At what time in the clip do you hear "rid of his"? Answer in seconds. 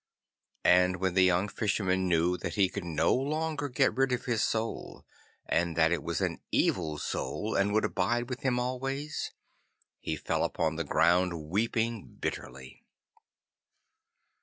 3.95-4.43